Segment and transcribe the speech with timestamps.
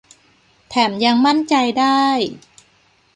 [0.69, 2.01] แถมยังมั่นใจได้